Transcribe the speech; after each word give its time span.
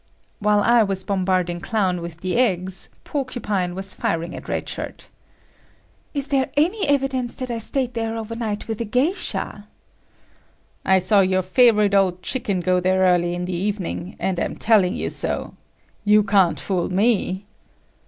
While 0.39 0.61
I 0.61 0.81
was 0.81 1.03
bombarding 1.03 1.59
Clown 1.59 2.01
with 2.01 2.21
the 2.21 2.35
eggs, 2.35 2.89
Porcupine 3.03 3.75
was 3.75 3.93
firing 3.93 4.35
at 4.35 4.45
Red[S] 4.47 4.67
Shirt. 4.67 5.07
"Is 6.15 6.29
there 6.29 6.49
any 6.57 6.87
evidence 6.87 7.35
that 7.35 7.51
I 7.51 7.59
stayed 7.59 7.93
there 7.93 8.17
over 8.17 8.33
night 8.35 8.67
with 8.67 8.81
a 8.81 8.85
geisha?" 8.85 9.67
"I 10.83 10.97
saw 10.97 11.19
your 11.19 11.43
favorite 11.43 11.93
old 11.93 12.23
chicken 12.23 12.61
go 12.61 12.79
there 12.79 13.01
early 13.01 13.35
in 13.35 13.45
the 13.45 13.53
evening, 13.53 14.15
and 14.17 14.39
am 14.39 14.55
telling 14.55 14.95
you 14.95 15.11
so. 15.11 15.53
You 16.03 16.23
can't 16.23 16.59
fool 16.59 16.89
me!" 16.91 17.45